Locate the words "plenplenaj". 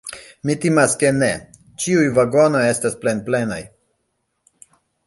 3.05-3.63